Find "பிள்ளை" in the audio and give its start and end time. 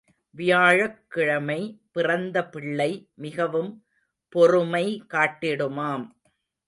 2.47-3.09